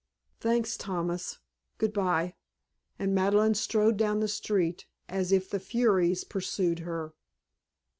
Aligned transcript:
"Thanks, 0.39 0.77
Thomas. 0.77 1.37
Good 1.77 1.93
by." 1.93 2.33
And 2.97 3.13
Madeleine 3.13 3.53
strode 3.53 3.97
down 3.97 4.19
the 4.19 4.27
street 4.27 4.87
as 5.07 5.31
if 5.31 5.47
the 5.47 5.59
furies 5.59 6.23
pursued 6.23 6.79
her. 6.79 7.13